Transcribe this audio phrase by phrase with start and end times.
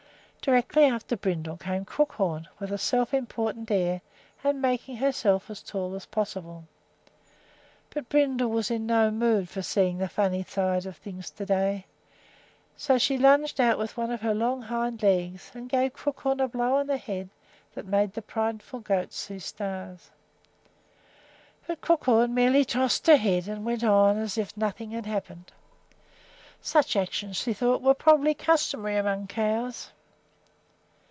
[0.43, 4.01] Directly after Brindle came Crookhorn, with a self important air
[4.43, 6.63] and making herself as tall as possible.
[7.91, 11.85] But Brindle was in no mood for seeing the funny side of things to day,
[12.75, 16.47] so she lunged out with one of her long hind legs and gave Crookhorn a
[16.47, 17.29] blow on the head
[17.75, 20.09] that made the prideful goat see stars.
[21.67, 25.51] But Crookhorn merely tossed her head and went on as if nothing had happened.
[26.61, 29.91] Such actions, she thought, were probably customary among cows.